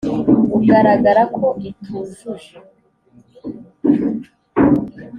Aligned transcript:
ugaragara 0.57 1.21
ko 1.35 1.47
itujuje 1.69 2.53